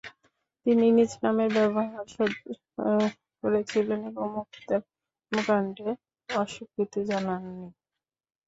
তিনি 0.65 0.85
নিজ 0.97 1.11
নামের 1.23 1.49
ব্যবহার 1.57 2.05
সহ্য 2.09 2.43
করেছিলেন 3.43 3.99
এবং 4.09 4.25
মুখতারের 4.35 4.81
কর্মকাণ্ডে 5.31 5.89
অস্বীকৃতি 6.29 7.01
জানাননি। 7.09 7.67